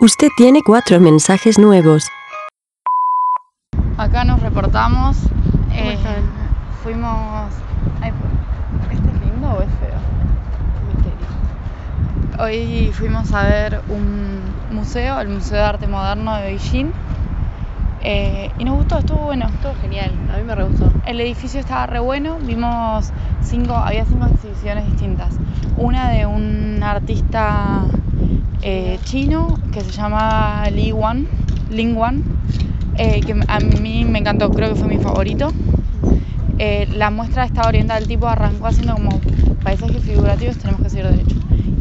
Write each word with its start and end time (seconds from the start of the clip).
Usted 0.00 0.28
tiene 0.36 0.60
cuatro 0.64 1.00
mensajes 1.00 1.58
nuevos. 1.58 2.06
Acá 3.96 4.24
nos 4.24 4.40
reportamos. 4.42 5.16
eh, 5.72 5.94
están? 5.94 6.22
fuimos. 6.82 7.52
ay, 8.02 8.12
¿Este 8.92 9.08
es 9.08 9.20
lindo 9.20 9.48
o 9.48 9.62
es 9.62 9.68
feo? 9.80 9.98
Misterio. 10.88 12.44
Hoy 12.44 12.92
fuimos 12.92 13.32
a 13.32 13.42
ver 13.44 13.80
un 13.88 14.40
museo, 14.70 15.18
el 15.20 15.28
Museo 15.28 15.56
de 15.56 15.64
Arte 15.64 15.86
Moderno 15.86 16.36
de 16.36 16.42
Beijing. 16.42 16.92
eh, 18.02 18.50
y 18.58 18.64
nos 18.64 18.76
gustó, 18.76 18.98
estuvo 18.98 19.18
bueno. 19.24 19.48
Todo 19.62 19.74
genial, 19.80 20.12
a 20.32 20.36
mí 20.36 20.42
me 20.44 20.54
re 20.54 20.64
gustó. 20.64 20.92
El 21.06 21.20
edificio 21.20 21.58
estaba 21.58 21.86
re 21.86 22.00
bueno, 22.00 22.36
vimos 22.42 23.10
cinco, 23.42 23.74
había 23.74 24.04
cinco 24.04 24.26
exhibiciones 24.26 24.84
distintas. 24.86 25.38
Una 25.78 26.10
de 26.10 26.26
un 26.26 26.82
artista 26.82 27.82
eh, 28.62 28.98
chino 29.02 29.60
que 29.72 29.84
se 29.84 29.92
llama 29.92 30.68
Li 30.70 30.92
Wan, 30.92 31.26
Ling 31.68 31.96
Wan, 31.96 32.24
eh, 32.94 33.22
que 33.24 33.34
a 33.46 33.60
mí 33.60 34.04
me 34.04 34.18
encantó, 34.20 34.50
creo 34.50 34.70
que 34.70 34.76
fue 34.76 34.88
mi 34.88 34.98
favorito. 34.98 35.54
Eh, 36.58 36.86
la 36.90 37.10
muestra 37.10 37.44
estaba 37.44 37.68
orientada, 37.68 37.98
el 37.98 38.06
tipo 38.06 38.26
arrancó 38.28 38.66
haciendo 38.66 38.94
como 38.94 39.22
paisajes 39.62 40.02
figurativos, 40.02 40.56
tenemos 40.58 40.80
que 40.80 40.90
seguir 40.90 41.06
derecho. 41.08 41.36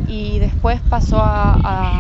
Y 0.06 0.40
después 0.40 0.82
pasó 0.82 1.20
a, 1.22 1.60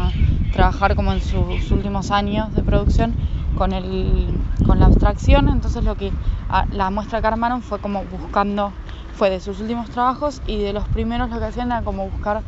a 0.10 0.14
trabajar 0.52 0.96
como 0.96 1.14
en 1.14 1.22
sus 1.22 1.72
últimos 1.72 2.12
años 2.12 2.54
de 2.54 2.64
producción 2.64 3.16
con, 3.54 3.72
el, 3.74 4.42
con 4.62 4.80
la 4.80 4.88
abstracción, 4.88 5.48
entonces 5.50 5.84
lo 5.84 5.96
que 5.96 6.14
a- 6.50 6.66
la 6.70 6.90
muestra 6.92 7.22
que 7.22 7.28
armaron 7.28 7.62
fue 7.62 7.80
como 7.80 8.04
buscando, 8.05 8.74
fue 9.12 9.30
de 9.30 9.40
sus 9.40 9.60
últimos 9.62 9.90
trabajos 9.90 10.42
y 10.46 10.60
de 10.62 10.74
los 10.74 10.88
primeros 10.90 11.30
lo 11.30 11.40
que 11.40 11.46
hacían 11.46 11.72
era 11.72 11.82
como 11.84 12.10
buscar 12.10 12.44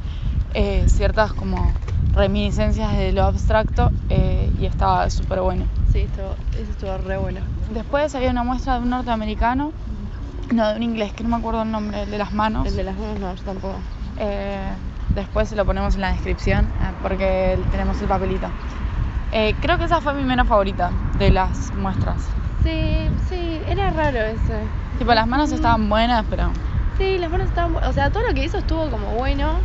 eh, 0.54 0.85
ciertas 0.88 1.34
como 1.34 1.77
reminiscencias 2.17 2.98
de 2.98 3.12
lo 3.13 3.23
abstracto 3.23 3.91
eh, 4.09 4.52
y 4.59 4.66
estaba 4.66 5.09
súper 5.09 5.41
bueno. 5.41 5.66
Sí, 5.91 5.99
esto, 5.99 6.35
eso 6.53 6.71
estuvo 6.71 6.98
re 6.98 7.17
bueno. 7.17 7.41
Después 7.70 8.13
había 8.15 8.32
una 8.32 8.43
muestra 8.43 8.76
de 8.76 8.79
un 8.82 8.90
norteamericano, 8.90 9.71
no, 10.51 10.70
de 10.70 10.76
un 10.76 10.84
inglés, 10.84 11.13
que 11.13 11.23
no 11.23 11.29
me 11.29 11.38
acuerdo 11.38 11.62
el 11.62 11.71
nombre, 11.71 12.04
el 12.04 12.12
de 12.12 12.18
las 12.18 12.34
manos. 12.34 12.68
El 12.68 12.76
de 12.76 12.84
las 12.84 12.98
manos 12.98 13.20
no, 13.20 13.35
yo 13.35 13.43
tampoco. 13.43 13.79
Eh, 14.18 14.73
después 15.13 15.49
se 15.49 15.55
lo 15.55 15.65
ponemos 15.65 15.95
en 15.95 16.01
la 16.01 16.12
descripción 16.12 16.65
eh, 16.82 16.93
porque 17.01 17.63
tenemos 17.70 18.01
el 18.01 18.07
papelito. 18.07 18.51
Creo 19.62 19.77
que 19.77 19.84
esa 19.84 20.01
fue 20.01 20.13
mi 20.13 20.23
menos 20.23 20.48
favorita 20.48 20.91
de 21.18 21.32
las 21.32 21.73
muestras. 21.76 22.29
Sí, 22.63 23.10
sí, 23.29 23.62
era 23.68 23.91
raro 23.91 24.20
ese. 24.20 24.68
Tipo, 24.98 25.13
las 25.13 25.27
manos 25.27 25.51
estaban 25.51 25.88
buenas, 25.88 26.26
pero 26.27 26.51
Sí, 26.98 27.18
las 27.20 27.29
manos 27.29 27.48
estaban. 27.48 27.76
O 27.76 27.93
sea, 27.93 28.10
todo 28.10 28.23
lo 28.27 28.34
que 28.34 28.43
hizo 28.43 28.57
estuvo 28.57 28.90
como 28.90 29.13
bueno, 29.13 29.60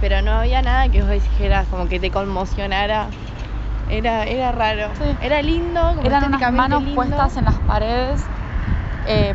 pero 0.00 0.22
no 0.22 0.32
había 0.32 0.62
nada 0.62 0.88
que 0.88 1.02
vos 1.02 1.10
dijeras 1.10 1.66
como 1.68 1.88
que 1.88 1.98
te 2.00 2.10
conmocionara. 2.10 3.08
Era, 3.88 4.24
era 4.24 4.50
raro. 4.52 4.90
Sí. 4.98 5.16
Era 5.22 5.40
lindo, 5.42 5.80
como 5.94 6.06
eran 6.06 6.24
unas 6.24 6.52
manos 6.52 6.82
lindo. 6.82 6.94
puestas 6.96 7.36
en 7.36 7.44
las 7.44 7.54
paredes. 7.54 8.24
eh, 9.08 9.32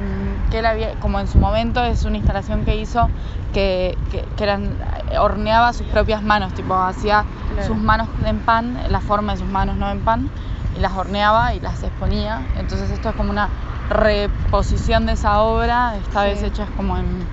que 0.50 0.60
él 0.60 0.66
había, 0.66 0.96
como 0.96 1.22
en 1.22 1.28
su 1.30 1.38
momento 1.38 1.82
es 1.86 2.04
una 2.04 2.18
instalación 2.18 2.66
que 2.66 2.76
hizo 2.76 3.10
que, 3.54 3.98
que, 4.12 4.26
que 4.36 4.44
eran, 4.44 4.78
horneaba 5.18 5.72
sus 5.72 5.88
propias 5.88 6.22
manos, 6.22 6.54
tipo 6.54 6.74
hacía 6.76 7.24
Claro. 7.54 7.68
sus 7.68 7.78
manos 7.78 8.10
en 8.26 8.40
pan, 8.40 8.78
la 8.90 9.00
forma 9.00 9.32
de 9.32 9.40
sus 9.40 9.48
manos 9.48 9.78
no 9.78 9.90
en 9.90 10.02
pan, 10.02 10.30
y 10.76 10.80
las 10.82 10.92
horneaba 10.92 11.54
y 11.54 11.62
las 11.62 11.82
exponía. 11.84 12.42
Entonces 12.58 12.92
esto 12.92 13.10
es 13.10 13.16
como 13.16 13.30
una 13.30 13.48
reposición 13.90 15.06
de 15.06 15.14
esa 15.14 15.40
obra, 15.42 15.96
esta 15.98 16.24
vez 16.26 16.44
hecha 16.44 16.68
como 16.76 16.98
en, 16.98 17.26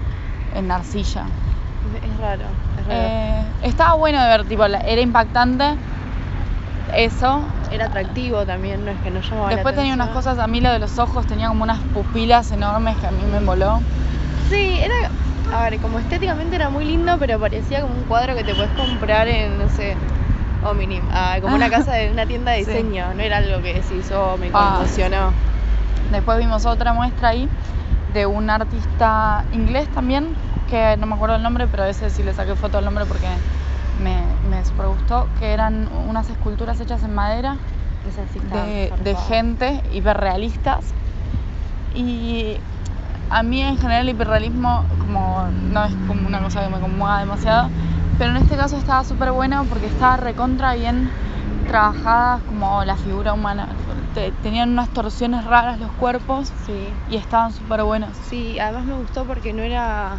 en 0.55 0.71
arcilla. 0.71 1.25
Es 2.03 2.17
raro, 2.19 2.45
es 2.79 2.87
raro. 2.87 3.01
Eh, 3.01 3.43
estaba 3.63 3.95
bueno 3.95 4.23
de 4.23 4.29
ver, 4.29 4.45
tipo, 4.47 4.65
era 4.65 5.01
impactante 5.01 5.77
eso. 6.95 7.43
Era 7.71 7.85
atractivo 7.87 8.45
también, 8.47 8.85
no 8.85 8.91
es 8.91 8.99
que 9.01 9.11
no 9.11 9.21
llamaba 9.21 9.51
la 9.51 9.57
Después 9.57 9.75
tenía 9.75 9.95
unas 9.95 10.09
cosas, 10.11 10.39
a 10.39 10.47
mí 10.47 10.61
lo 10.61 10.71
de 10.73 10.79
los 10.79 10.99
ojos 10.99 11.27
tenía 11.27 11.49
como 11.49 11.65
unas 11.65 11.81
pupilas 11.81 12.51
enormes 12.53 12.97
que 12.99 13.07
a 13.07 13.11
mí 13.11 13.23
me 13.25 13.41
voló. 13.41 13.81
Sí, 14.49 14.81
era. 14.81 14.95
A 15.51 15.63
ver, 15.71 15.81
como 15.81 15.99
estéticamente 15.99 16.57
era 16.57 16.69
muy 16.69 16.85
lindo, 16.85 17.17
pero 17.19 17.39
parecía 17.39 17.81
como 17.81 17.95
un 17.95 18.05
cuadro 18.05 18.35
que 18.35 18.45
te 18.45 18.55
puedes 18.55 18.71
comprar 18.73 19.29
en, 19.29 19.59
no 19.59 19.69
sé, 19.71 19.97
Omnium. 20.63 21.05
Ah, 21.11 21.39
como 21.41 21.55
una 21.55 21.71
casa 21.71 21.93
de 21.95 22.11
una 22.11 22.27
tienda 22.27 22.53
de 22.53 22.65
Sí. 22.65 22.71
diseño. 22.71 23.15
No 23.15 23.23
era 23.23 23.39
algo 23.39 23.63
que 23.63 23.75
decís, 23.75 24.11
oh, 24.13 24.37
me 24.39 24.51
Ah, 24.53 24.75
conmocionó. 24.77 25.35
Después 26.11 26.39
vimos 26.39 26.65
otra 26.67 26.93
muestra 26.93 27.29
ahí 27.31 27.49
de 28.13 28.27
un 28.27 28.49
artista 28.51 29.45
inglés 29.53 29.89
también, 29.89 30.37
que 30.69 30.97
no 30.99 31.07
me 31.07 31.15
acuerdo 31.15 31.37
el 31.37 31.43
nombre, 31.43 31.67
pero 31.69 31.85
ese 31.85 32.11
sí 32.11 32.23
le 32.23 32.33
saqué 32.35 32.55
foto 32.55 32.79
al 32.79 32.85
nombre 32.85 33.07
porque 33.07 33.29
me, 33.99 34.27
me 34.49 34.65
super 34.65 34.87
gustó, 34.89 35.29
que 35.39 35.53
eran 35.53 35.89
unas 36.09 36.29
esculturas 36.31 36.79
hechas 36.81 37.03
en 37.03 37.15
madera 37.15 37.59
sí 38.33 38.41
de, 38.41 39.15
gente 39.29 39.83
hiperrealistas. 39.93 40.95
Y 41.95 42.61
a 43.31 43.43
mí 43.43 43.63
en 43.63 43.77
general 43.79 44.03
el 44.03 44.15
hiperrealismo 44.15 44.85
como 45.01 45.43
no 45.73 45.85
es 45.85 45.95
como 46.07 46.27
una 46.27 46.41
cosa 46.43 46.63
que 46.63 46.69
me 46.69 46.81
conmueva 46.81 47.21
demasiado, 47.21 47.71
pero 48.19 48.31
en 48.31 48.39
este 48.39 48.57
caso 48.57 48.77
estaba 48.77 49.05
súper 49.05 49.33
bueno 49.33 49.65
porque 49.69 49.87
estaba 49.87 50.17
recontra 50.17 50.75
bien 50.75 51.11
trabajada 51.67 52.41
como 52.47 52.85
la 52.85 52.97
figura 52.97 53.33
humana. 53.33 53.69
Te- 54.15 54.33
tenían 54.33 54.71
unas 54.71 54.89
torsiones 54.91 55.45
raras 55.45 55.79
los 55.79 55.93
cuerpos 55.93 56.53
Sí. 56.67 56.95
y 57.11 57.17
estaban 57.17 57.53
súper 57.53 57.83
buenos. 57.83 58.17
Sí, 58.17 58.59
además 58.59 58.87
me 58.87 58.95
gustó 58.95 59.27
porque 59.27 59.53
no 59.53 59.63
era. 59.63 60.19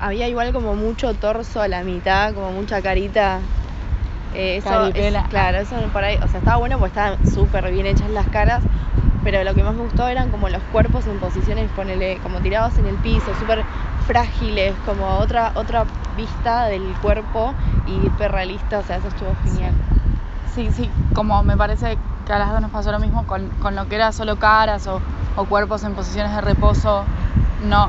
Había 0.00 0.28
igual 0.28 0.52
como 0.52 0.74
mucho 0.76 1.14
torso 1.14 1.60
a 1.60 1.68
la 1.68 1.84
mitad, 1.84 2.34
como 2.34 2.52
mucha 2.52 2.82
carita. 2.82 3.50
Eh, 4.32 4.56
eso 4.58 4.90
es- 4.94 5.18
claro, 5.28 5.58
eso 5.58 5.90
por 5.92 6.04
ahí. 6.04 6.18
O 6.22 6.28
sea, 6.28 6.38
estaba 6.38 6.58
bueno 6.58 6.78
porque 6.78 6.88
estaban 6.88 7.18
súper 7.26 7.70
bien 7.70 7.86
hechas 7.86 8.10
las 8.10 8.28
caras. 8.28 8.68
Pero 9.22 9.44
lo 9.44 9.54
que 9.54 9.64
más 9.64 9.74
me 9.74 9.82
gustó 9.82 10.08
eran 10.08 10.30
como 10.30 10.48
los 10.48 10.64
cuerpos 10.66 11.06
en 11.06 11.18
posiciones, 11.20 11.70
ponele, 11.72 12.20
como 12.20 12.40
tirados 12.42 12.78
en 12.78 12.86
el 12.86 12.98
piso, 13.00 13.34
súper 13.34 13.66
frágiles, 13.98 14.80
como 14.80 15.18
otra, 15.18 15.52
otra 15.54 15.88
vista 16.08 16.66
del 16.66 16.98
cuerpo 16.98 17.56
y 17.84 18.06
hiperrealista. 18.06 18.80
O 18.80 18.82
sea, 18.84 18.96
eso 18.96 19.08
estuvo 19.08 19.34
genial. 19.36 19.76
Sí, 20.44 20.72
sí, 20.72 20.92
como 21.12 21.42
me 21.44 21.56
parece 21.56 22.00
que 22.24 22.32
a 22.32 22.38
las 22.38 22.50
dos 22.50 22.60
nos 22.60 22.70
pasó 22.70 22.92
lo 22.92 22.98
mismo 22.98 23.24
con, 23.26 23.50
con 23.58 23.74
lo 23.76 23.86
que 23.86 23.94
era 23.96 24.12
solo 24.12 24.36
caras 24.38 24.86
o, 24.86 25.02
o 25.34 25.46
cuerpos 25.46 25.84
en 25.84 25.94
posiciones 25.94 26.34
de 26.34 26.40
reposo. 26.40 27.08
No, 27.58 27.88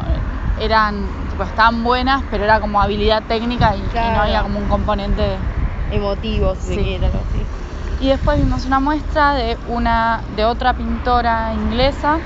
eran, 0.61 1.07
tipo, 1.29 1.43
estaban 1.43 1.83
buenas, 1.83 2.23
pero 2.29 2.43
era 2.43 2.59
como 2.59 2.79
habilidad 2.81 3.23
técnica 3.23 3.75
y, 3.75 3.79
y 3.79 3.83
no 4.11 4.21
había 4.21 4.43
como 4.43 4.59
un 4.59 4.67
componente. 4.67 5.37
Emotivo, 5.91 6.55
si 6.55 6.75
Sí. 6.75 6.83
quiere, 6.83 7.07
algo 7.07 7.19
así. 7.29 7.45
Y 7.99 8.09
después 8.09 8.37
vimos 8.37 8.65
una 8.65 8.79
muestra 8.79 9.33
de 9.33 9.57
una 9.67 10.21
de 10.35 10.45
otra 10.45 10.73
pintora 10.73 11.53
inglesa 11.53 12.17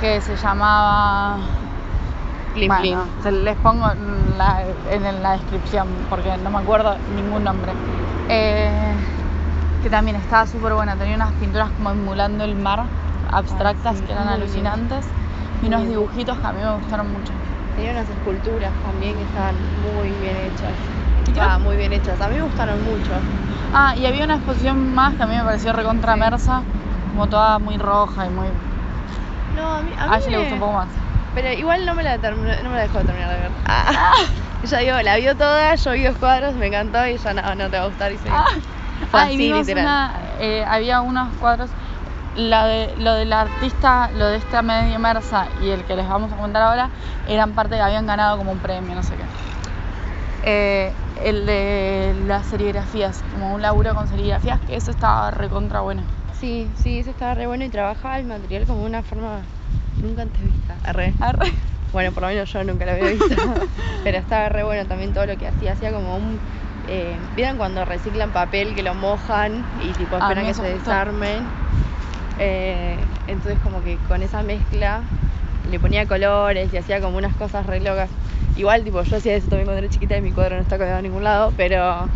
que 0.00 0.20
se 0.20 0.34
llamaba 0.36 1.38
Plim, 2.54 2.68
bueno, 2.68 2.82
plim. 2.82 3.22
se 3.22 3.32
les 3.32 3.56
pongo 3.58 3.90
en 3.90 4.38
la, 4.38 4.62
en 4.90 5.22
la 5.22 5.32
descripción 5.32 5.88
porque 6.10 6.36
no 6.38 6.50
me 6.50 6.58
acuerdo 6.58 6.96
ningún 7.14 7.44
nombre. 7.44 7.72
Eh, 8.28 8.94
que 9.82 9.90
también 9.90 10.16
estaba 10.16 10.46
súper 10.46 10.74
buena, 10.74 10.96
tenía 10.96 11.16
unas 11.16 11.32
pinturas 11.34 11.70
como 11.70 11.90
emulando 11.90 12.44
el 12.44 12.56
mar, 12.56 12.84
abstractas, 13.30 13.94
Ah, 13.96 13.98
sí, 13.98 14.04
que 14.04 14.12
eran 14.12 14.38
bien. 14.38 14.88
Y 15.62 15.66
unos 15.68 15.80
bien. 15.80 15.90
dibujitos 15.90 16.38
que 16.38 16.46
a 16.46 16.52
mí 16.52 16.60
me 16.60 16.74
gustaron 16.74 17.12
mucho. 17.12 17.32
Tenía 17.76 17.92
unas 17.92 18.08
esculturas 18.10 18.72
también 18.82 19.16
que 19.16 19.22
estaban 19.22 19.54
muy 19.80 20.10
bien 20.10 20.36
hechas. 20.36 20.74
Ah, 21.40 21.58
muy 21.58 21.76
bien 21.76 21.92
hechas. 21.92 22.20
A 22.20 22.28
mí 22.28 22.34
me 22.36 22.42
gustaron 22.42 22.82
mucho. 22.82 23.14
Ah, 23.72 23.94
y 23.96 24.04
había 24.06 24.24
una 24.24 24.34
exposición 24.34 24.94
más 24.94 25.14
que 25.16 25.22
a 25.22 25.26
mí 25.26 25.34
me 25.36 25.44
pareció 25.44 25.72
recontra 25.72 26.16
mersa, 26.16 26.62
como 27.12 27.26
toda 27.28 27.58
muy 27.58 27.78
roja 27.78 28.26
y 28.26 28.30
muy... 28.30 28.48
No, 29.56 29.76
a 29.76 29.82
mí, 29.82 29.92
a 29.98 30.06
ella 30.18 30.18
le 30.30 30.30
me- 30.30 30.38
gustó 30.38 30.54
un 30.54 30.60
poco 30.60 30.72
más. 30.72 30.88
Pero 31.34 31.52
igual 31.52 31.86
no 31.86 31.94
me 31.94 32.02
la 32.02 32.18
terminó, 32.18 32.50
no 32.62 32.70
me 32.70 32.76
la 32.76 32.82
dejó 32.82 32.98
terminar 32.98 33.30
de 33.30 33.36
ver. 33.38 33.50
Ah. 33.66 33.92
Ella 34.62 34.78
digo, 34.78 35.02
la 35.02 35.16
vio 35.16 35.34
toda, 35.34 35.74
yo 35.74 35.90
vi 35.92 36.04
los 36.04 36.16
cuadros, 36.18 36.54
me 36.54 36.66
encantó 36.68 37.04
y 37.06 37.16
ya 37.16 37.34
no, 37.34 37.42
no 37.56 37.68
te 37.68 37.78
va 37.78 37.84
a 37.84 37.86
gustar 37.86 38.12
y 38.12 38.18
se 38.18 38.28
Ah, 38.28 38.44
Fue 39.10 39.20
ah, 39.20 39.24
y 39.32 39.34
así, 39.34 39.52
literal. 39.52 39.84
una, 39.84 40.12
eh, 40.38 40.64
había 40.68 41.00
unos 41.00 41.34
cuadros, 41.36 41.70
la 42.36 42.66
de, 42.66 42.94
lo 42.98 43.14
del 43.14 43.32
artista, 43.32 44.10
lo 44.14 44.26
de 44.26 44.36
esta 44.36 44.62
medio 44.62 44.98
mersa 44.98 45.48
y 45.62 45.70
el 45.70 45.84
que 45.84 45.96
les 45.96 46.08
vamos 46.08 46.32
a 46.32 46.36
comentar 46.36 46.62
ahora, 46.62 46.90
eran 47.28 47.52
parte 47.52 47.76
que 47.76 47.82
habían 47.82 48.06
ganado 48.06 48.38
como 48.38 48.52
un 48.52 48.58
premio, 48.58 48.94
no 48.94 49.02
sé 49.02 49.14
qué. 49.14 49.24
Eh, 50.44 50.92
el 51.24 51.46
de 51.46 52.14
las 52.26 52.46
serigrafías, 52.46 53.22
como 53.32 53.54
un 53.54 53.62
laburo 53.62 53.94
con 53.94 54.08
serigrafías, 54.08 54.60
que 54.60 54.76
eso 54.76 54.90
estaba 54.90 55.30
recontra 55.30 55.80
bueno. 55.80 56.02
Sí, 56.40 56.68
sí, 56.82 56.98
eso 56.98 57.10
estaba 57.10 57.34
re 57.34 57.46
bueno 57.46 57.64
y 57.64 57.68
trabajaba 57.68 58.18
el 58.18 58.26
material 58.26 58.66
como 58.66 58.80
de 58.80 58.86
una 58.86 59.02
forma 59.02 59.40
nunca 60.02 60.22
antes 60.22 60.42
vista. 60.42 60.76
Arre. 60.84 61.14
Arre. 61.20 61.52
Bueno, 61.92 62.10
por 62.12 62.22
lo 62.22 62.30
menos 62.30 62.52
yo 62.52 62.64
nunca 62.64 62.86
lo 62.86 62.92
había 62.92 63.10
visto. 63.10 63.26
Pero 64.04 64.18
estaba 64.18 64.48
re 64.48 64.64
bueno 64.64 64.86
también 64.86 65.12
todo 65.12 65.26
lo 65.26 65.36
que 65.36 65.46
hacía. 65.46 65.72
Hacía 65.72 65.92
como 65.92 66.16
un. 66.16 66.40
Eh, 66.88 67.14
¿Vieron 67.36 67.58
cuando 67.58 67.84
reciclan 67.84 68.30
papel 68.30 68.74
que 68.74 68.82
lo 68.82 68.94
mojan 68.94 69.64
y 69.80 69.92
tipo 69.92 70.16
esperan 70.16 70.46
que 70.46 70.54
se 70.54 70.62
desarmen? 70.62 71.61
Eh, 72.38 72.96
entonces, 73.26 73.58
como 73.62 73.82
que 73.82 73.96
con 74.08 74.22
esa 74.22 74.42
mezcla 74.42 75.00
le 75.70 75.78
ponía 75.78 76.06
colores 76.06 76.72
y 76.72 76.76
hacía 76.76 77.00
como 77.00 77.16
unas 77.18 77.34
cosas 77.34 77.66
re 77.66 77.80
locas. 77.80 78.08
Igual, 78.56 78.84
tipo, 78.84 79.02
yo 79.02 79.16
hacía 79.16 79.34
eso 79.36 79.48
también 79.48 79.66
cuando 79.66 79.78
era 79.84 79.88
chiquita 79.88 80.16
y 80.16 80.20
mi 80.22 80.32
cuadro 80.32 80.56
no 80.56 80.62
está 80.62 80.76
colgado 80.76 80.98
a 80.98 81.02
ningún 81.02 81.24
lado, 81.24 81.52
pero 81.56 82.08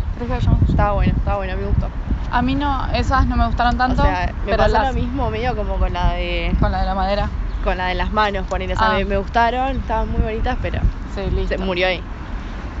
estaba 0.69 0.91
bueno, 0.93 1.13
estaba 1.17 1.37
bueno, 1.37 1.55
me 1.57 1.65
gustó. 1.65 1.87
A 2.29 2.41
mí 2.41 2.55
no, 2.55 2.87
esas 2.93 3.25
no 3.25 3.35
me 3.37 3.45
gustaron 3.47 3.77
tanto, 3.77 4.01
o 4.01 4.05
sea, 4.05 4.27
me 4.45 4.51
pero 4.51 4.57
pasó 4.57 4.73
las, 4.73 4.93
lo 4.93 5.01
mismo 5.01 5.31
medio 5.31 5.55
como 5.55 5.77
con 5.79 5.93
la 5.93 6.11
de 6.13 6.53
con 6.59 6.71
la 6.71 6.81
de 6.81 6.85
la 6.85 6.93
madera. 6.93 7.29
con 7.63 7.77
la 7.77 7.87
de 7.87 7.95
las 7.95 8.11
manos, 8.11 8.45
poner, 8.47 8.71
o 8.71 8.75
sea, 8.75 8.89
Ah. 8.91 8.93
me, 8.95 9.05
me 9.05 9.17
gustaron, 9.17 9.77
estaban 9.77 10.09
muy 10.11 10.21
bonitas, 10.21 10.57
pero 10.61 10.79
Sí, 11.15 11.21
listo. 11.31 11.55
se 11.55 11.57
murió 11.57 11.87
ahí. 11.87 12.01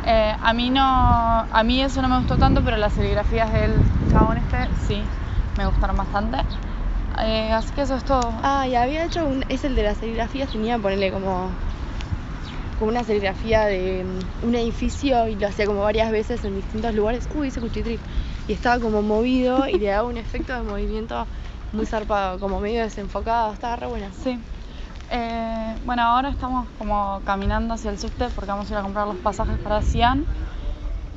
Eh, 0.05 0.35
a 0.41 0.53
mí 0.53 0.69
no, 0.69 0.81
a 1.51 1.63
mí 1.63 1.81
eso 1.81 2.01
no 2.01 2.09
me 2.09 2.17
gustó 2.17 2.37
tanto, 2.37 2.61
pero 2.63 2.77
las 2.77 2.93
serigrafías 2.93 3.51
del 3.51 3.71
chabón 4.11 4.37
este 4.37 4.57
sí 4.85 5.03
me 5.57 5.65
gustaron 5.65 5.97
bastante. 5.97 6.37
Eh, 7.23 7.51
así 7.51 7.73
que 7.73 7.81
eso 7.81 7.95
es 7.95 8.03
todo. 8.03 8.31
Ah, 8.43 8.67
y 8.67 8.75
había 8.75 9.05
hecho 9.05 9.25
un, 9.25 9.43
es 9.49 9.63
el 9.63 9.75
de 9.75 9.83
las 9.83 9.97
serigrafías, 9.97 10.51
tenía 10.51 10.77
ponerle 10.77 11.11
como 11.11 11.49
como 12.79 12.91
una 12.91 13.03
serigrafía 13.03 13.65
de 13.65 14.05
mm, 14.43 14.47
un 14.47 14.55
edificio 14.55 15.27
y 15.27 15.35
lo 15.35 15.47
hacía 15.47 15.65
como 15.65 15.81
varias 15.81 16.11
veces 16.11 16.43
en 16.45 16.55
distintos 16.55 16.93
lugares. 16.93 17.27
Uy, 17.35 17.47
ese 17.47 17.59
cuchitril. 17.59 17.99
Y 18.47 18.53
estaba 18.53 18.79
como 18.79 19.01
movido 19.01 19.67
y 19.67 19.79
le 19.79 19.87
daba 19.87 20.07
un 20.07 20.17
efecto 20.17 20.53
de 20.53 20.61
movimiento 20.61 21.27
muy 21.73 21.85
zarpado, 21.85 22.39
como 22.39 22.59
medio 22.59 22.81
desenfocado, 22.81 23.53
estaba 23.53 23.75
re 23.75 23.87
buena. 23.87 24.11
Sí. 24.11 24.39
Eh, 25.09 25.75
bueno, 25.85 26.03
ahora 26.03 26.29
estamos 26.29 26.67
como 26.77 27.21
caminando 27.25 27.73
hacia 27.73 27.91
el 27.91 27.97
subte 27.97 28.27
porque 28.35 28.51
vamos 28.51 28.69
a 28.69 28.73
ir 28.73 28.79
a 28.79 28.83
comprar 28.83 29.07
los 29.07 29.17
pasajes 29.17 29.57
para 29.59 29.81
Xi'an. 29.81 30.25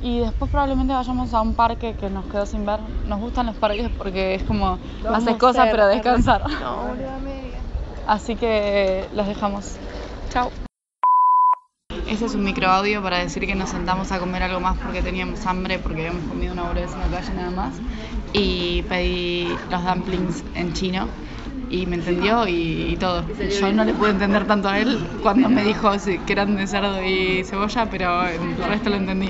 Y 0.01 0.19
después 0.19 0.49
probablemente 0.49 0.93
vayamos 0.93 1.33
a 1.33 1.41
un 1.41 1.53
parque 1.53 1.95
que 1.99 2.09
nos 2.09 2.25
quedó 2.25 2.45
sin 2.45 2.65
ver. 2.65 2.79
Nos 3.07 3.19
gustan 3.19 3.45
los 3.45 3.55
parques 3.55 3.89
porque 3.97 4.35
es 4.35 4.43
como 4.43 4.79
haces 5.07 5.35
cosas 5.37 5.67
pero 5.69 5.87
descansar. 5.87 6.49
No. 6.49 6.87
Así 8.07 8.35
que 8.35 9.05
los 9.13 9.27
dejamos. 9.27 9.77
Chao. 10.29 10.49
Este 12.07 12.25
es 12.25 12.35
un 12.35 12.43
microaudio 12.43 13.01
para 13.01 13.19
decir 13.19 13.45
que 13.45 13.55
nos 13.55 13.69
sentamos 13.69 14.11
a 14.11 14.19
comer 14.19 14.43
algo 14.43 14.59
más 14.59 14.77
porque 14.79 15.01
teníamos 15.01 15.45
hambre, 15.45 15.79
porque 15.79 16.07
habíamos 16.07 16.27
comido 16.27 16.53
una 16.53 16.63
boludez 16.63 16.91
en 16.93 16.99
la 16.99 17.17
calle 17.17 17.33
nada 17.35 17.51
más. 17.51 17.73
Y 18.33 18.81
pedí 18.83 19.47
los 19.69 19.85
dumplings 19.85 20.43
en 20.55 20.73
chino 20.73 21.07
y 21.69 21.85
me 21.85 21.95
entendió 21.95 22.47
y, 22.47 22.91
y 22.91 22.97
todo. 22.97 23.23
Yo 23.59 23.71
no 23.71 23.85
le 23.85 23.93
pude 23.93 24.09
entender 24.09 24.45
tanto 24.45 24.67
a 24.67 24.79
él 24.79 24.99
cuando 25.21 25.47
me 25.47 25.63
dijo 25.63 25.91
que 26.25 26.33
eran 26.33 26.55
de 26.57 26.67
cerdo 26.67 27.01
y 27.03 27.43
cebolla, 27.45 27.85
pero 27.89 28.27
el 28.27 28.57
resto 28.67 28.89
lo 28.89 28.97
entendí. 28.97 29.29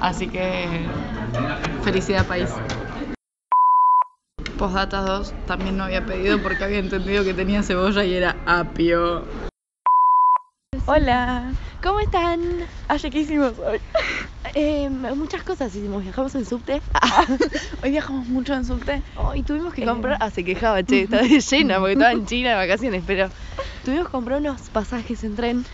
Así 0.00 0.26
que 0.28 0.66
felicidad 1.82 2.26
país. 2.26 2.48
Postdata 4.58 5.00
2 5.02 5.34
también 5.46 5.76
no 5.76 5.84
había 5.84 6.04
pedido 6.04 6.40
porque 6.42 6.64
había 6.64 6.78
entendido 6.78 7.24
que 7.24 7.34
tenía 7.34 7.62
cebolla 7.62 8.04
y 8.04 8.14
era 8.14 8.36
apio. 8.46 9.24
Hola. 10.86 11.52
¿Cómo 11.82 12.00
están? 12.00 12.40
Aye, 12.88 13.10
¿qué 13.10 13.20
hicimos 13.20 13.58
hoy? 13.58 13.78
Eh, 14.54 14.88
muchas 14.88 15.42
cosas 15.42 15.74
hicimos, 15.74 16.02
viajamos 16.04 16.34
en 16.36 16.46
subte. 16.46 16.80
Hoy 17.82 17.90
viajamos 17.90 18.26
mucho 18.28 18.54
en 18.54 18.64
subte. 18.64 19.02
Oh, 19.16 19.34
y 19.34 19.42
tuvimos 19.42 19.74
que 19.74 19.82
Eh. 19.82 19.86
comprar. 19.86 20.16
Ah, 20.20 20.30
se 20.30 20.44
quejaba, 20.44 20.82
che, 20.84 21.02
estaba 21.02 21.22
llena 21.50 21.78
porque 21.78 21.92
estaba 21.94 22.12
en 22.12 22.24
China 22.26 22.50
de 22.50 22.54
vacaciones, 22.54 23.02
pero 23.06 23.28
tuvimos 23.84 24.06
que 24.06 24.12
comprar 24.12 24.40
unos 24.40 24.62
pasajes 24.70 25.24
en 25.24 25.34
tren 25.36 25.64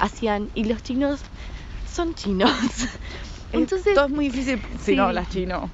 hacían 0.00 0.48
y 0.54 0.64
los 0.64 0.82
chinos 0.82 1.20
son 1.92 2.14
chinos. 2.14 2.50
Entonces, 3.52 3.94
Todo 3.94 4.06
es 4.06 4.10
muy 4.10 4.28
difícil 4.28 4.60
si 4.78 4.92
Sí. 4.92 4.96
no 4.96 5.04
hablas 5.04 5.28
chino. 5.30 5.70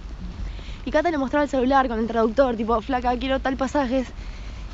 y 0.86 0.90
Cata 0.90 1.10
le 1.10 1.18
mostraba 1.18 1.44
el 1.44 1.50
celular 1.50 1.88
con 1.88 1.98
el 1.98 2.06
traductor, 2.06 2.56
tipo, 2.56 2.80
flaca, 2.82 3.16
quiero 3.18 3.40
tal 3.40 3.56
pasajes. 3.56 4.06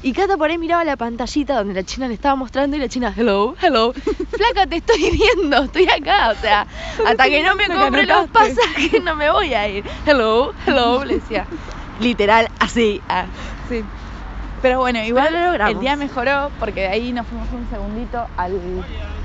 Y 0.02 0.12
Cata 0.14 0.36
por 0.38 0.50
ahí 0.50 0.56
miraba 0.58 0.82
la 0.82 0.96
pantallita 0.96 1.54
donde 1.56 1.74
la 1.74 1.82
china 1.84 2.08
le 2.08 2.14
estaba 2.14 2.34
mostrando 2.34 2.74
y 2.76 2.80
la 2.80 2.88
china, 2.88 3.12
hello, 3.16 3.54
hello. 3.60 3.92
Flaca, 4.30 4.66
te 4.66 4.76
estoy 4.76 5.10
viendo, 5.10 5.64
estoy 5.64 5.88
acá. 5.90 6.30
O 6.30 6.34
sea, 6.36 6.66
hasta 7.06 7.24
que 7.28 7.42
no 7.42 7.54
me 7.54 7.66
compre 7.68 8.04
los 8.06 8.28
pasajes 8.30 9.02
no 9.04 9.14
me 9.14 9.30
voy 9.30 9.52
a 9.54 9.68
ir. 9.68 9.84
Hello, 10.06 10.52
hello, 10.66 11.04
le 11.04 11.16
decía. 11.16 11.46
Literal, 12.00 12.48
así. 12.58 13.00
ah. 13.10 13.26
Sí. 13.68 13.82
Pero 14.62 14.78
bueno, 14.78 15.02
igual 15.04 15.28
Pero 15.28 15.40
lo 15.40 15.46
logramos. 15.48 15.74
el 15.74 15.80
día 15.80 15.96
mejoró 15.96 16.50
porque 16.58 16.80
de 16.80 16.88
ahí 16.88 17.12
nos 17.12 17.26
fuimos 17.26 17.48
un 17.52 17.68
segundito 17.70 18.26
al 18.38 18.58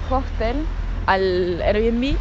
hostel, 0.09 0.65
al 1.07 1.61
Airbnb. 1.61 2.15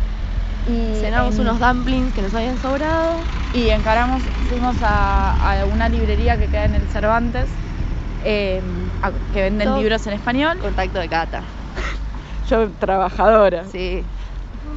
Y 0.67 0.95
Cenamos 1.01 1.35
en- 1.37 1.43
unos 1.43 1.61
dumplings 1.61 2.13
que 2.15 2.23
nos 2.23 2.35
habían 2.35 2.59
sobrado. 2.59 3.25
Y 3.53 3.69
encaramos, 3.71 4.23
fuimos 4.49 4.77
a, 4.83 5.61
a 5.61 5.65
una 5.67 5.89
librería 5.89 6.37
que 6.39 6.49
queda 6.49 6.65
en 6.65 6.75
el 6.75 6.89
Cervantes, 6.89 7.49
eh, 8.25 8.63
a- 9.03 9.13
que 9.33 9.43
venden 9.43 9.69
Todo- 9.69 9.79
libros 9.79 10.07
en 10.07 10.15
español. 10.15 10.59
Contacto 10.61 10.99
de 10.99 11.09
Cata. 11.09 11.43
Yo, 12.51 12.69
trabajadora. 12.71 13.65
Sí. 13.67 14.03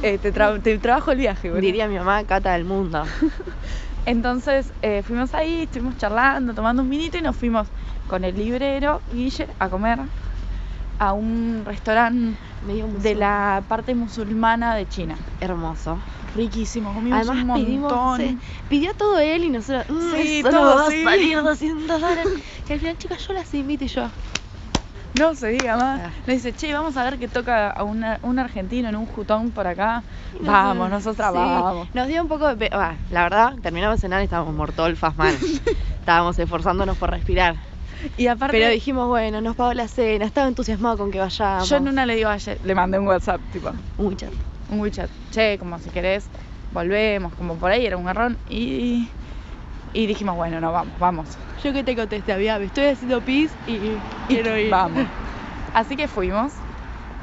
Eh, 0.02 0.18
te, 0.18 0.32
tra- 0.32 0.62
te 0.62 0.78
trabajo 0.78 1.10
el 1.10 1.18
viaje, 1.18 1.48
boludo. 1.48 1.62
Diría 1.62 1.88
mi 1.88 1.96
mamá, 1.98 2.22
Cata 2.24 2.52
del 2.52 2.64
mundo. 2.64 3.02
Entonces 4.06 4.72
eh, 4.82 5.02
fuimos 5.02 5.34
ahí, 5.34 5.62
estuvimos 5.62 5.96
charlando, 5.98 6.54
tomando 6.54 6.82
un 6.82 6.88
vinito 6.88 7.18
y 7.18 7.22
nos 7.22 7.36
fuimos 7.36 7.66
con 8.08 8.24
el 8.24 8.36
librero 8.36 9.02
Guille 9.12 9.48
a 9.58 9.68
comer 9.68 9.98
a 10.98 11.12
un 11.12 11.62
restaurante 11.64 12.36
de 13.02 13.14
la 13.14 13.62
parte 13.68 13.94
musulmana 13.94 14.74
de 14.74 14.88
China. 14.88 15.16
Hermoso. 15.40 15.98
Riquísimo, 16.36 16.92
comimos 16.92 17.18
Además 17.28 17.44
un 17.58 17.64
pedimos, 17.64 17.92
montón. 17.92 18.18
sí, 18.20 18.38
pidió 18.68 18.94
todo 18.94 19.18
él 19.18 19.44
y 19.44 19.50
nosotros, 19.50 19.86
"Mm, 19.88 20.12
Sí, 20.22 20.42
todo, 20.42 20.76
va 20.76 20.90
sí. 20.90 21.02
a 21.02 21.10
salir 21.10 21.42
200 21.42 22.00
dólares. 22.00 22.26
Y 22.68 22.72
al 22.72 22.78
final, 22.80 22.98
chicas, 22.98 23.26
yo 23.26 23.32
las 23.32 23.52
invito 23.54 23.84
y 23.84 23.88
yo, 23.88 24.08
No 25.14 25.34
se 25.34 25.48
diga 25.48 25.74
más. 25.76 26.00
Ah. 26.04 26.10
Le 26.26 26.34
dice, 26.34 26.52
che, 26.52 26.72
vamos 26.72 26.96
a 26.98 27.02
ver 27.02 27.18
que 27.18 27.28
toca 27.28 27.70
a 27.70 27.82
una- 27.82 28.20
un 28.22 28.38
argentino 28.38 28.90
en 28.90 28.94
un 28.94 29.06
jutón 29.06 29.50
por 29.50 29.66
acá. 29.66 30.02
Vamos, 30.42 30.90
nosotros- 30.90 31.16
nosotras 31.16 31.32
sí, 31.32 31.38
vamos. 31.62 31.88
Nos 31.94 32.06
dio 32.08 32.22
un 32.22 32.28
poco 32.28 32.54
de... 32.54 32.68
bah, 32.68 32.94
la 33.10 33.22
verdad, 33.22 33.54
terminamos 33.62 33.96
de 33.96 34.00
cenar 34.02 34.20
y 34.20 34.24
estábamos 34.24 34.54
mortolfas 34.54 35.16
mal. 35.16 35.34
estábamos 36.00 36.38
esforzándonos 36.38 36.96
por 36.98 37.10
respirar. 37.10 37.56
Y 38.16 38.26
aparte, 38.26 38.56
Pero 38.58 38.70
dijimos, 38.70 39.08
bueno, 39.08 39.40
nos 39.40 39.56
pagó 39.56 39.74
la 39.74 39.88
cena, 39.88 40.24
estaba 40.24 40.48
entusiasmado 40.48 40.96
con 40.96 41.10
que 41.10 41.18
vayamos. 41.18 41.68
yo 41.68 41.76
en 41.76 41.88
una 41.88 42.06
le 42.06 42.16
digo 42.16 42.28
ayer, 42.28 42.58
le 42.62 42.74
mandé 42.74 42.98
un 42.98 43.06
WhatsApp, 43.06 43.40
tipo, 43.52 43.72
Muchas. 43.96 44.30
un 44.70 44.80
WeChat. 44.80 45.10
Che, 45.30 45.58
como 45.58 45.78
si 45.78 45.90
querés, 45.90 46.28
volvemos, 46.72 47.34
como 47.34 47.56
por 47.56 47.70
ahí 47.70 47.86
era 47.86 47.96
un 47.96 48.04
garrón. 48.04 48.38
Y, 48.48 49.08
y 49.92 50.06
dijimos, 50.06 50.36
bueno, 50.36 50.60
no, 50.60 50.72
vamos, 50.72 50.98
vamos. 50.98 51.38
Yo 51.62 51.72
que 51.72 51.82
te 51.82 51.96
contesté, 51.96 52.32
había, 52.32 52.56
estoy 52.58 52.86
haciendo 52.86 53.20
pis 53.20 53.50
y, 53.66 53.96
quiero 54.28 54.58
ir. 54.58 54.70
Vamos. 54.70 55.06
Así 55.74 55.96
que 55.96 56.08
fuimos. 56.08 56.52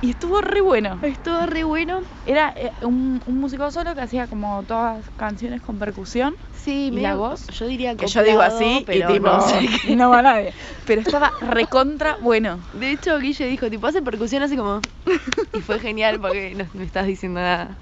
Y 0.02 0.12
estuvo 0.12 0.42
re 0.42 0.62
bueno. 0.62 1.00
Estuvo 1.02 1.46
re 1.46 1.64
bueno. 1.64 2.02
Era 2.26 2.54
eh, 2.56 2.72
un, 2.82 3.22
un 3.26 3.40
músico 3.40 3.72
solo 3.72 3.96
que 3.96 4.02
hacía 4.02 4.28
como 4.28 4.64
todas 4.64 5.10
canciones 5.16 5.62
con 5.62 5.80
percusión. 5.80 6.36
Sí, 6.52 6.88
¿Y 6.88 6.92
medio- 6.92 7.08
la 7.08 7.16
voz? 7.16 7.48
Yo 7.48 7.66
diría 7.68 7.96
Que 7.96 8.08
yo 8.08 8.24
digo 8.24 8.42
así 8.42 8.84
pero 8.86 9.10
y 9.10 9.14
tipo, 9.14 9.28
no 9.28 9.42
sé 9.42 9.96
no 9.96 10.10
va 10.10 10.22
nadie. 10.22 10.54
Pero 10.86 11.02
estaba 11.02 11.32
recontra 11.42 12.18
bueno. 12.22 12.60
De 12.74 12.92
hecho, 12.92 13.18
Guille 13.20 13.48
dijo, 13.48 13.70
tipo, 13.70 13.88
hace 13.88 14.02
percusión 14.02 14.44
así 14.44 14.56
como... 14.58 14.82
Y 15.54 15.62
fue 15.62 15.80
genial 15.80 16.20
porque 16.20 16.54
no 16.56 16.68
me 16.74 16.84
estás 16.84 17.08
diciendo 17.08 17.40
nada. 17.40 17.78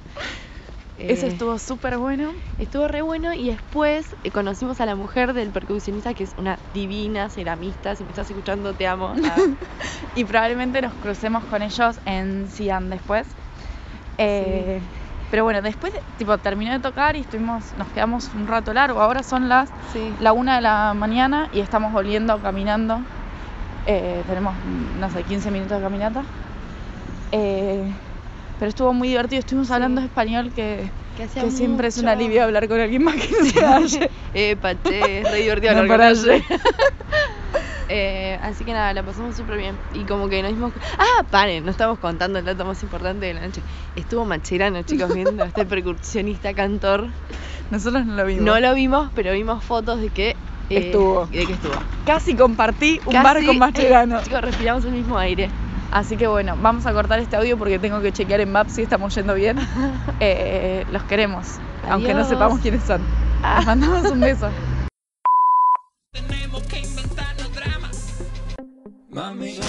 Eso 1.08 1.26
Eh, 1.26 1.30
estuvo 1.30 1.60
súper 1.60 1.98
bueno. 1.98 2.32
Estuvo 2.60 2.88
re 2.88 3.02
bueno 3.02 3.34
y 3.34 3.50
después 3.50 4.16
eh, 4.24 4.32
conocimos 4.32 4.80
a 4.80 4.86
la 4.86 4.96
mujer 4.96 5.34
del 5.34 5.50
percusionista 5.50 6.14
que 6.14 6.24
es 6.24 6.34
una 6.38 6.58
divina 6.74 7.30
ceramista. 7.30 7.96
Si 7.96 8.04
me 8.04 8.10
estás 8.10 8.30
escuchando, 8.30 8.74
te 8.74 8.88
amo. 8.88 9.14
Ah, 9.26 9.36
Y 10.16 10.24
probablemente 10.26 10.82
nos 10.82 10.94
crucemos 10.94 11.44
con 11.46 11.62
ellos 11.62 12.00
en 12.06 12.48
Xi'an 12.50 12.90
después. 12.90 13.28
Eh, 14.18 14.80
Pero 15.32 15.44
bueno, 15.44 15.62
después 15.62 15.94
tipo 16.18 16.38
terminó 16.38 16.72
de 16.72 16.80
tocar 16.80 17.16
y 17.16 17.22
estuvimos, 17.22 17.64
nos 17.78 17.88
quedamos 17.90 18.30
un 18.36 18.48
rato 18.48 18.74
largo. 18.74 19.02
Ahora 19.02 19.24
son 19.24 19.50
las 19.50 19.70
sí. 19.92 20.14
la 20.20 20.32
una 20.32 20.56
de 20.56 20.62
la 20.62 20.94
mañana 20.94 21.50
y 21.52 21.60
estamos 21.60 21.92
volviendo 21.92 22.38
caminando. 22.40 23.00
Eh, 23.88 24.24
tenemos, 24.28 24.54
no 25.00 25.10
sé, 25.10 25.24
15 25.24 25.52
minutos 25.52 25.78
de 25.78 25.84
caminata. 25.84 26.24
Pero 28.64 28.70
estuvo 28.70 28.94
muy 28.94 29.10
divertido. 29.10 29.40
Estuvimos 29.42 29.68
Sí. 29.68 29.74
hablando 29.74 30.00
español 30.00 30.54
que, 30.56 30.90
Que 31.18 31.28
siempre 31.52 31.90
es 31.90 31.98
un 31.98 32.08
alivio 32.08 32.46
hablar 32.46 32.70
con 32.70 32.80
alguien 32.80 33.04
más 33.04 33.16
que 33.16 33.28
sea 33.52 33.76
Aye. 33.76 34.10
Eh, 34.34 34.56
pache, 34.56 35.20
es 35.20 35.30
re 35.30 35.40
divertido 35.40 35.74
No 35.74 35.80
hablar 35.82 36.00
con 36.14 36.24
para. 36.24 36.42
Eh, 37.90 38.40
así 38.42 38.64
que 38.64 38.72
nada, 38.72 38.94
la 38.94 39.04
pasamos 39.04 39.36
súper 39.36 39.58
bien. 39.58 39.76
Y 39.94 40.06
como 40.06 40.30
que 40.30 40.42
nos 40.42 40.52
dimos. 40.54 40.72
Ah, 40.98 41.26
paren, 41.30 41.66
no 41.66 41.72
estamos 41.72 42.00
contando 42.00 42.40
el 42.40 42.46
dato 42.46 42.64
más 42.64 42.82
importante 42.84 43.26
de 43.26 43.34
la 43.34 43.42
noche. 43.42 43.62
Estuvo 43.98 44.24
Macherano, 44.24 44.82
chicos, 44.84 45.14
viendo 45.14 45.44
a 45.44 45.48
este 45.48 45.66
percusionista 45.66 46.54
cantor. 46.54 47.08
Nosotros 47.70 48.06
no 48.06 48.16
lo 48.16 48.26
vimos. 48.26 48.46
No 48.46 48.60
lo 48.62 48.74
vimos, 48.76 49.10
pero 49.14 49.34
vimos 49.34 49.62
fotos 49.62 50.00
de 50.00 50.08
que. 50.10 50.30
eh, 50.30 50.36
Estuvo. 50.70 51.26
De 51.26 51.46
que 51.46 51.52
estuvo. 51.54 51.74
Casi 52.06 52.34
compartí 52.34 53.02
un 53.06 53.12
Casi, 53.12 53.24
bar 53.26 53.46
con 53.46 53.58
Mascherano. 53.60 54.20
eh, 54.20 54.22
chicos, 54.24 54.40
respiramos 54.42 54.86
el 54.86 54.92
mismo 54.94 55.18
aire. 55.18 55.50
Así 55.94 56.18
que 56.18 56.26
bueno, 56.26 56.58
vamos 56.60 56.88
a 56.88 56.92
cortar 56.92 57.20
este 57.20 57.36
audio 57.36 57.56
porque 57.56 57.78
tengo 57.78 58.02
que 58.02 58.12
chequear 58.12 58.42
en 58.42 58.52
Maps 58.52 58.74
si 58.74 58.82
estamos 58.82 59.14
yendo 59.14 59.36
bien. 59.36 59.60
Eh, 60.20 60.86
los 60.92 61.04
queremos, 61.04 61.60
aunque 61.90 62.14
no 62.14 62.24
sepamos 62.24 62.60
quiénes 62.60 62.84
son. 62.84 63.02
Les 63.58 63.66
mandamos 63.66 64.10
un 64.10 64.20
beso. 64.22 64.50
Tenemos 66.14 66.64
que 66.64 66.80
inventarnos 66.80 67.54
drama. 67.54 67.90
Mami, 69.10 69.60